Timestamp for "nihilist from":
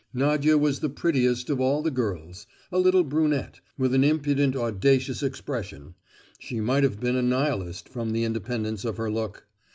7.21-8.09